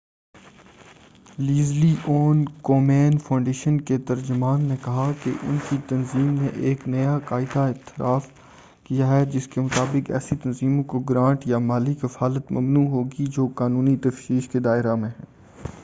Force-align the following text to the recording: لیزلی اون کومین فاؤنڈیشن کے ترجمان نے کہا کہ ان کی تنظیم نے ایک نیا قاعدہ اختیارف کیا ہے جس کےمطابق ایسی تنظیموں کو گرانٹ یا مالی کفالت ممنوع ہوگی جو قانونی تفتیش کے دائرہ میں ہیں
لیزلی 1.37 1.93
اون 2.05 2.43
کومین 2.61 3.17
فاؤنڈیشن 3.17 3.79
کے 3.81 3.97
ترجمان 3.97 4.61
نے 4.61 4.75
کہا 4.85 5.11
کہ 5.23 5.31
ان 5.43 5.57
کی 5.69 5.77
تنظیم 5.87 6.33
نے 6.33 6.47
ایک 6.61 6.87
نیا 6.87 7.17
قاعدہ 7.25 7.59
اختیارف 7.59 8.27
کیا 8.83 9.07
ہے 9.07 9.25
جس 9.25 9.47
کےمطابق 9.47 10.11
ایسی 10.11 10.35
تنظیموں 10.35 10.83
کو 10.83 10.99
گرانٹ 11.09 11.47
یا 11.47 11.59
مالی 11.67 11.93
کفالت 11.93 12.51
ممنوع 12.51 12.87
ہوگی 12.89 13.25
جو 13.29 13.47
قانونی 13.55 13.95
تفتیش 13.97 14.49
کے 14.49 14.59
دائرہ 14.59 14.95
میں 14.95 15.09
ہیں 15.09 15.25